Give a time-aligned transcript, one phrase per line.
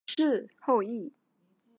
[0.03, 1.13] 周文王子曹叔振铎后裔。